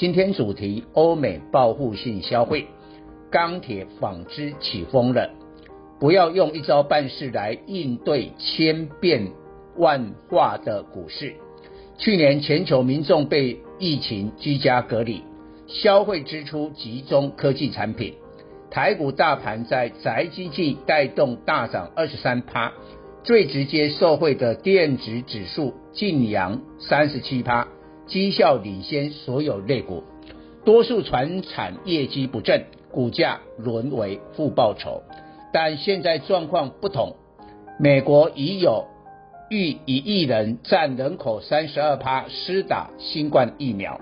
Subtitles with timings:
[0.00, 2.68] 今天主题：欧美报复性消费，
[3.30, 5.28] 钢铁、纺织起风了。
[5.98, 9.30] 不要用一招半式来应对千变
[9.76, 11.34] 万化的股市。
[11.98, 15.22] 去年全球民众被疫情居家隔离，
[15.66, 18.14] 消费支出集中科技产品。
[18.70, 22.72] 台股大盘在宅经济带动大涨二十三趴，
[23.22, 27.68] 最直接受惠的电子指数晋扬三十七趴。
[28.10, 30.02] 绩效领先所有类股，
[30.64, 35.02] 多数传产业绩不振，股价沦为负报酬。
[35.52, 37.14] 但现在状况不同，
[37.78, 38.86] 美国已有
[39.48, 44.00] 逾一亿人占人口三十二趴施打新冠疫苗。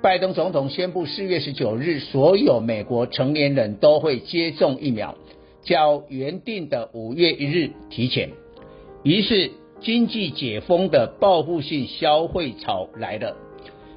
[0.00, 5.16] 拜登总统宣布四月十九日，所有美国成年人都会接种疫苗，
[5.62, 8.30] 较原定的五月一日提前。
[9.02, 9.50] 于是。
[9.84, 13.36] 经济解封的报复性消费潮来了。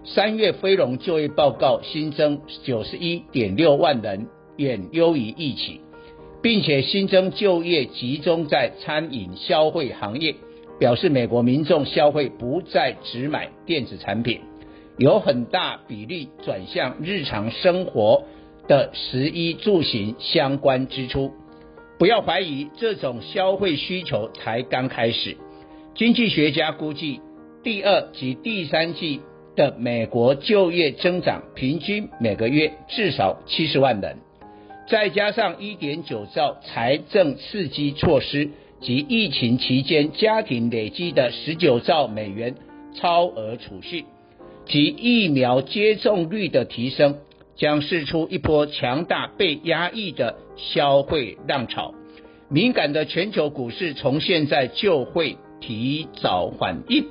[0.03, 4.27] 三月非农就业报告新增九十一点六万人，
[4.57, 5.79] 远优于预期，
[6.41, 10.35] 并且新增就业集中在餐饮消费行业，
[10.77, 14.41] 表示美国民众消费不再只买电子产品，
[14.97, 18.23] 有很大比例转向日常生活
[18.67, 21.31] 的食衣住行相关支出。
[21.97, 25.37] 不要怀疑，这种消费需求才刚开始。
[25.97, 27.21] 经济学家估计，
[27.63, 29.19] 第二及第三季
[29.55, 34.17] 的美国就业增长平均每个月至少七十万人，
[34.87, 42.53] 再加上一点九兆财政刺激措施及疫情期间家庭累积的十九兆美元
[42.93, 44.05] 超额储蓄，
[44.67, 47.17] 及疫苗接种率的提升，
[47.55, 51.95] 将释出一波强大被压抑的消费浪潮。
[52.49, 55.37] 敏感的全球股市从现在就会。
[55.59, 57.05] 提早反应，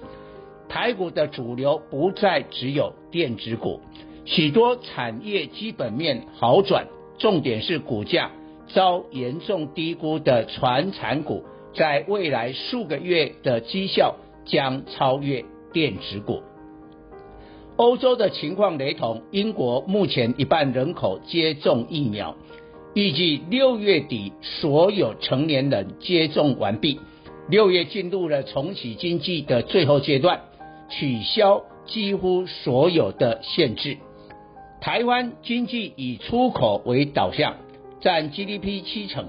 [0.68, 3.80] 台股的主流不再只有电子股，
[4.24, 6.86] 许多产业基本面好转，
[7.18, 8.30] 重点是股价
[8.68, 16.42] 遭严重低估的传产股，在未来数个月的绩效将超越电子股。
[17.76, 22.34] 欧洲的情况雷同，英国目前一半人口接种疫苗，
[22.94, 26.98] 预计六月底所有成年人接种完毕。
[27.48, 30.40] 六月进入了重启经济的最后阶段，
[30.88, 33.98] 取消几乎所有的限制。
[34.80, 37.54] 台湾经济以出口为导向，
[38.00, 39.28] 占 GDP 七成。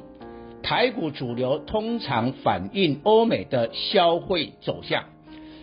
[0.63, 5.05] 台股主流通常反映欧美的消费走向。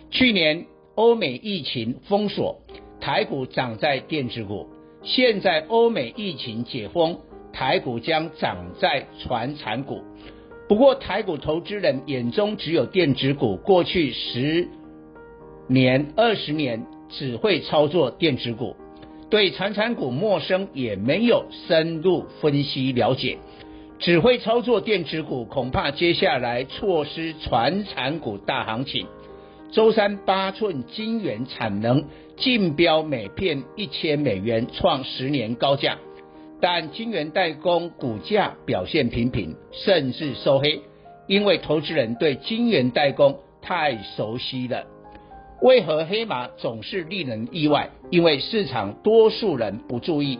[0.09, 2.61] 去年欧美疫情封锁，
[3.01, 4.69] 台股涨在电子股。
[5.03, 7.19] 现在欧美疫情解封，
[7.51, 10.01] 台股将涨在传产股。
[10.67, 14.67] 不过，台股投资人眼中只有电子股，过去十
[15.67, 18.75] 年、二十年只会操作电子股，
[19.29, 23.37] 对传产股陌生，也没有深入分析了解，
[23.99, 29.05] 只会操作电子股，恐怕接下来错失传产股大行情。
[29.71, 32.05] 周三八寸晶圆产能
[32.37, 35.99] 竞标每片一千美元，创十年高价。
[36.61, 40.81] 但金圆代工股价表现平平，甚至收黑，
[41.27, 44.85] 因为投资人对金圆代工太熟悉了。
[45.61, 47.89] 为何黑马总是令人意外？
[48.09, 50.39] 因为市场多数人不注意，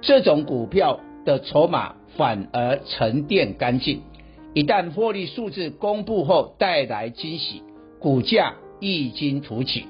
[0.00, 4.02] 这种股票的筹码反而沉淀干净。
[4.54, 7.62] 一旦获利数字公布后带来惊喜，
[7.98, 9.86] 股价异军突起。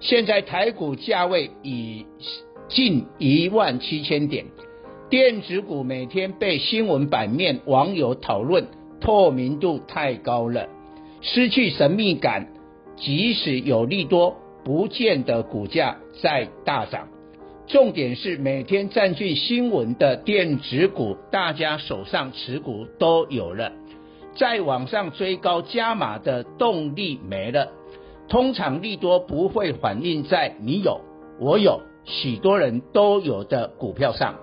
[0.00, 2.06] 现在台股价位已
[2.68, 4.46] 近一万七千点。
[5.10, 8.68] 电子股每天被新闻版面网友讨论，
[9.00, 10.68] 透明度太高了，
[11.20, 12.46] 失去神秘感。
[12.94, 17.08] 即使有利多，不见得股价在大涨。
[17.66, 23.72] 重点是每天占据新闻的电子股，大家手上持股都有了，
[24.36, 27.72] 再往上追高加码的动力没了。
[28.28, 31.00] 通常利多不会反映在你有、
[31.40, 34.36] 我有、许多人都有的股票上。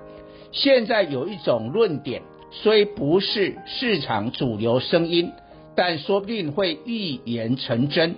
[0.58, 5.32] 现在有一种论点，虽不是市场主流声音，
[5.76, 8.16] 但说不定会预言成真。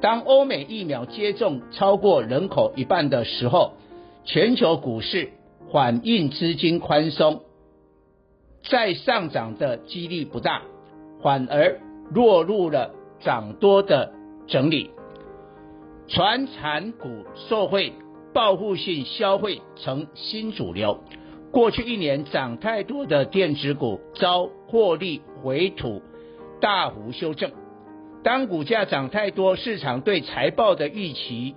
[0.00, 3.74] 当欧美疫苗接种超过人口一半的时候，
[4.24, 5.32] 全球股市
[5.70, 7.42] 反映资金宽松，
[8.62, 10.62] 再上涨的几率不大，
[11.22, 11.78] 反而
[12.10, 14.14] 落入了涨多的
[14.46, 14.90] 整理。
[16.08, 17.92] 传产股受惠
[18.32, 21.00] 报复性消费成新主流，
[21.52, 26.02] 过去一年涨太多的电子股遭获利回吐，
[26.60, 27.50] 大幅修正。
[28.22, 31.54] 当股价涨太多，市场对财报的预期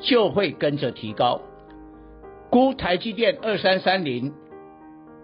[0.00, 1.40] 就会跟着提高。
[2.50, 4.32] 估台积电二三三零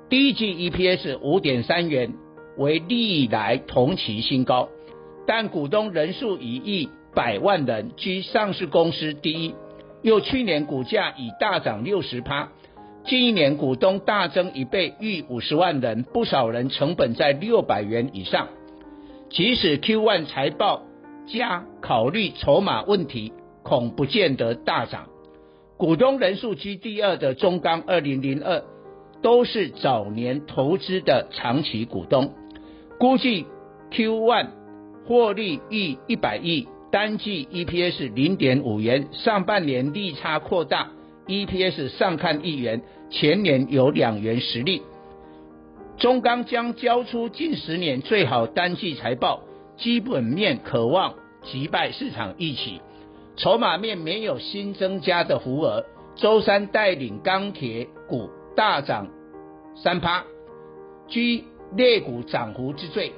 [0.08, 2.12] 第一季 EPS 五点三元，
[2.56, 4.68] 为历来同期新高，
[5.26, 9.54] 但股东人数已逾百万人居上市公司第一，
[10.02, 12.50] 又去年股价已大涨六十趴，
[13.04, 18.48] 近一年股东大增一倍，逾五十万人，不少人成本在六百元以上。
[19.30, 20.82] 即使 Q1 财报
[21.26, 23.32] 加考虑筹码问题，
[23.62, 25.06] 恐不见得大涨。
[25.76, 28.62] 股东人数居第二的中钢二零零二，
[29.22, 32.34] 都是早年投资的长期股东，
[32.98, 33.46] 估计
[33.90, 34.48] Q1
[35.06, 36.68] 获利逾一百亿。
[36.92, 40.90] 单季 EPS 零点五元，上半年利差扩大
[41.30, 44.82] ，EPS 上看一元，全年有两元实力。
[45.96, 49.44] 中钢将交出近十年最好单季财报，
[49.76, 52.80] 基本面可望击败市场预期。
[53.36, 55.84] 筹码面没有新增加的浮额，
[56.16, 59.06] 周三带领钢铁股大涨
[59.76, 60.24] 三趴，
[61.06, 61.44] 居
[61.76, 63.12] 类股涨幅之最。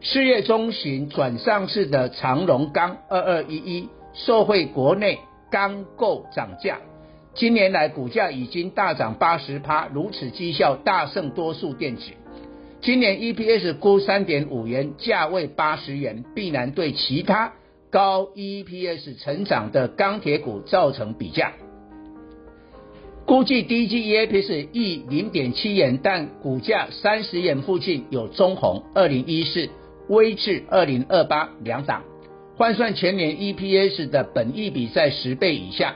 [0.00, 5.18] 四月中旬转上市的长荣钢二二一一，受惠国内
[5.50, 6.80] 钢构涨价，
[7.34, 12.02] 今年来股价已经大涨八十趴，如此绩效大胜多数电子。
[12.80, 17.52] 今年 EPS 估三点五元，价位八十元，必然对其他
[17.90, 21.52] 高 EPS 成长的钢铁股造成比价。
[23.24, 29.70] 估计第一季 EPS 溢零点七元，但股价三十元附近有中鸿二零一四。
[30.08, 32.02] 微至二零二八两档，
[32.56, 35.94] 换算全年 EPS 的本益比在十倍以下。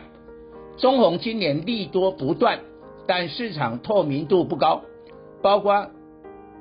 [0.77, 2.61] 中鸿今年利多不断，
[3.07, 4.83] 但市场透明度不高，
[5.43, 5.89] 包括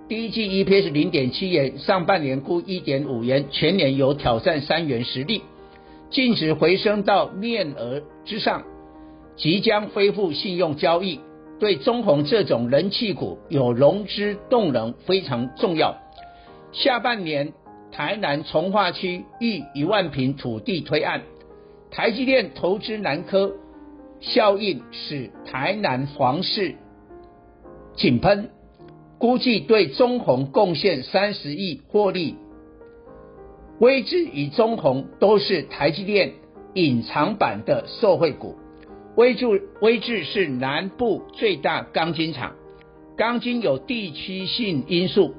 [0.07, 5.41] 第一季 EPS 零点七元，上半年估一点五元，全年有挑战三元实力，
[6.09, 8.63] 净值回升到面额之上，
[9.35, 11.19] 即将恢复信用交易，
[11.59, 15.97] 对中鸿这种人气股有融资动能非常重要。
[16.71, 17.51] 下半年，
[17.91, 21.23] 台南从化区逾一万坪土地推案，
[21.91, 23.51] 台积电投资南科
[24.19, 26.75] 效应使台南房市
[27.95, 28.49] 井喷，
[29.17, 32.35] 估计对中鸿贡献三十亿获利。
[33.79, 36.33] 威致与中鸿都是台积电
[36.73, 38.55] 隐藏版的受惠股。
[39.15, 39.45] 威致
[39.81, 42.55] 威致是南部最大钢筋厂，
[43.15, 45.33] 钢筋有地区性因素。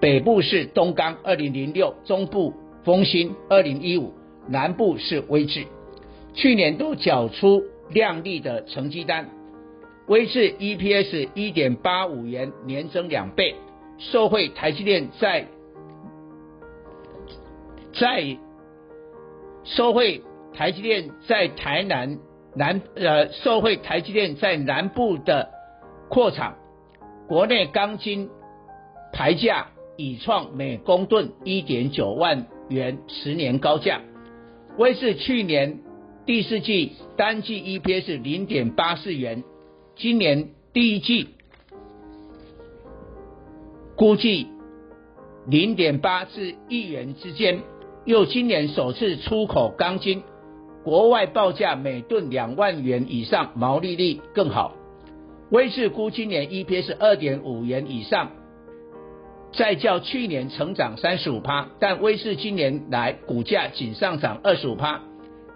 [0.00, 2.54] 北部是东钢二零零六，中部
[2.84, 4.12] 丰兴二零一五，
[4.48, 5.64] 南部是威致，
[6.32, 9.28] 去年都缴出亮丽的成绩单。
[10.06, 13.54] 威致 EPS 一点八五元，年增两倍，
[13.98, 15.46] 受惠台积电在
[17.98, 18.38] 在
[19.64, 20.22] 受惠
[20.54, 22.18] 台积电在台南
[22.54, 25.50] 南呃受惠台积电在南部的
[26.08, 26.56] 扩厂，
[27.26, 28.28] 国内钢筋
[29.12, 29.68] 牌价。
[30.00, 34.00] 已创每公吨一点九万元十年高价。
[34.76, 35.80] 威致去年
[36.28, 39.44] 第四季单季 EPS 零点八四元，
[39.96, 41.28] 今年第一季
[43.96, 44.46] 估计
[45.46, 47.60] 零点八至一元之间。
[48.04, 50.22] 又今年首次出口钢筋，
[50.84, 54.76] 国外报价每吨两万元以上，毛利率更好。
[55.50, 58.32] 威士估今年 EPS 二点五元以上。
[59.54, 65.04] 再较去年成长三十五趴，但威士今年来股价仅上涨二十五趴，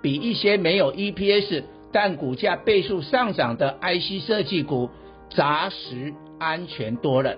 [0.03, 4.91] 比一些没有 EPS 但股价倍数上涨的 IC 设计股
[5.31, 7.37] 扎实安全多了。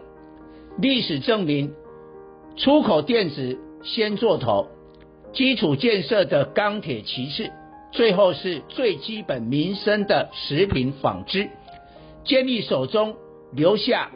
[0.79, 1.73] 历史证明，
[2.57, 4.69] 出口电子先做头，
[5.33, 7.51] 基础建设的钢铁其次，
[7.93, 11.51] 最后是最基本民生的食品纺织。
[12.25, 13.17] 建立手中
[13.53, 14.11] 留下。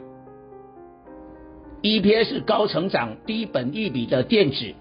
[1.83, 4.75] EPS 高成长、低本益比的电子，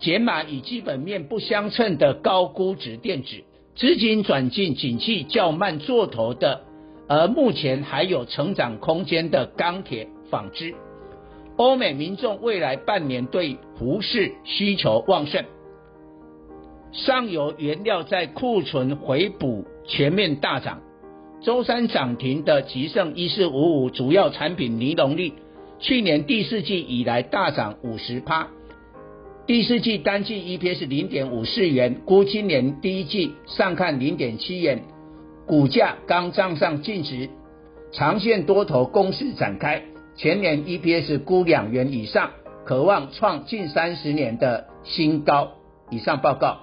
[0.00, 3.36] 减码与基本面不相称的高估值电子，
[3.76, 6.62] 资金转进景气较慢做头的，
[7.06, 10.74] 而目前还有成长空间的钢铁纺织。
[11.56, 15.44] 欧美民众未来半年对服饰需求旺盛，
[16.92, 20.80] 上游原料在库存回补全面大涨，
[21.42, 25.34] 周三涨停的吉盛一四五五主要产品尼龙绿，
[25.78, 28.48] 去年第四季以来大涨五十趴，
[29.50, 34.80] 第四季单季 EPS 零点五四元，估今年第一季上看零点七元，
[35.44, 37.28] 股价刚站上净值，
[37.90, 39.82] 长线多头攻势展开，
[40.14, 42.30] 全年 EPS 估两元以上，
[42.64, 45.50] 可望创近三十年的新高。
[45.90, 46.60] 以上报告。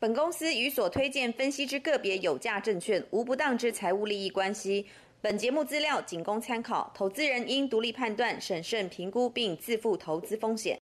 [0.00, 4.86] 本公司与所推荐分析之个别有价证券无不当之财务利益关系。
[5.22, 10.74] 本节目资料仅供参考，投资人应独立判断、审慎评估并自负投资风险。